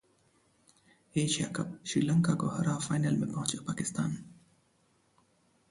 [1.15, 4.17] Asia Cup: Sri Lanka को हरा final में पहुंचा पाकिस्तान